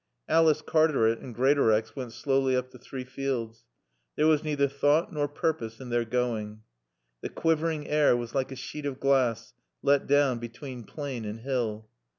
[0.27, 3.65] Alice Cartaret and Greatorex went slowly up the Three Fields.
[4.15, 6.63] There was neither thought nor purpose in their going.
[7.21, 9.53] The quivering air was like a sheet of glass
[9.83, 11.87] let down between plain and hill.